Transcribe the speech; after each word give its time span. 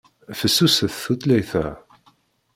Fessuset 0.39 0.95
tutlayt-a. 1.03 1.67